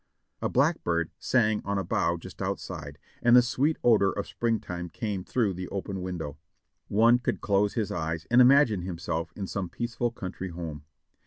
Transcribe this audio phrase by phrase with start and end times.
[0.41, 5.23] A blackbird sang on a bough just outside, and the sweet odor of springtime came
[5.23, 6.39] through the open window.
[6.87, 10.85] One could close his eyes and imagine himself in some peaceful country home.